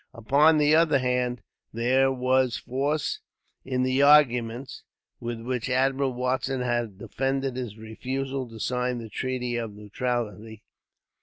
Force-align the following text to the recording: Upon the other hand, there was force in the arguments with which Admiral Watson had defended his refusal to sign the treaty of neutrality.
Upon 0.15 0.57
the 0.57 0.73
other 0.75 0.97
hand, 0.97 1.43
there 1.71 2.11
was 2.11 2.57
force 2.57 3.19
in 3.63 3.83
the 3.83 4.01
arguments 4.01 4.81
with 5.19 5.39
which 5.41 5.69
Admiral 5.69 6.13
Watson 6.13 6.61
had 6.61 6.97
defended 6.97 7.55
his 7.55 7.77
refusal 7.77 8.49
to 8.49 8.59
sign 8.59 8.97
the 8.97 9.09
treaty 9.09 9.57
of 9.57 9.73
neutrality. 9.73 10.63